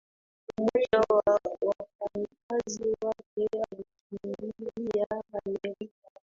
mmoja 0.57 1.01
wa 1.09 1.39
wafanyikazi 1.65 2.83
wake 3.01 3.49
alikimbilia 3.63 5.07
amerika 5.43 6.09